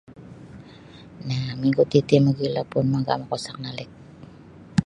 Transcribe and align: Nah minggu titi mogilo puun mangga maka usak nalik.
Nah 1.27 1.47
minggu 1.61 1.83
titi 1.91 2.15
mogilo 2.25 2.61
puun 2.69 2.85
mangga 2.91 3.13
maka 3.19 3.33
usak 3.37 3.55
nalik. 3.63 3.89